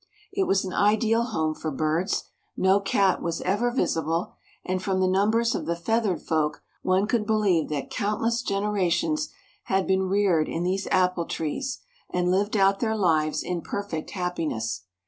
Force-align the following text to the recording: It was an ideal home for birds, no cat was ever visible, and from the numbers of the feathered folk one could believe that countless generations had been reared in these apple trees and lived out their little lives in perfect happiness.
It 0.33 0.47
was 0.47 0.65
an 0.65 0.73
ideal 0.73 1.25
home 1.25 1.53
for 1.53 1.69
birds, 1.69 2.23
no 2.57 2.79
cat 2.79 3.21
was 3.21 3.39
ever 3.41 3.69
visible, 3.69 4.33
and 4.65 4.81
from 4.81 4.99
the 4.99 5.07
numbers 5.07 5.53
of 5.53 5.67
the 5.67 5.75
feathered 5.75 6.23
folk 6.23 6.63
one 6.81 7.05
could 7.05 7.27
believe 7.27 7.69
that 7.69 7.91
countless 7.91 8.41
generations 8.41 9.29
had 9.65 9.85
been 9.85 10.09
reared 10.09 10.49
in 10.49 10.63
these 10.63 10.87
apple 10.87 11.25
trees 11.25 11.81
and 12.09 12.31
lived 12.31 12.57
out 12.57 12.79
their 12.79 12.95
little 12.95 13.05
lives 13.09 13.43
in 13.43 13.61
perfect 13.61 14.09
happiness. 14.09 14.85